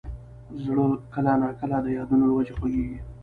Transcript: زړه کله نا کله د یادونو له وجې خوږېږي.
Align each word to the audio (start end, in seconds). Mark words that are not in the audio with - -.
زړه 0.63 0.85
کله 1.13 1.33
نا 1.41 1.49
کله 1.59 1.77
د 1.81 1.87
یادونو 1.97 2.25
له 2.29 2.33
وجې 2.37 2.53
خوږېږي. 2.57 2.99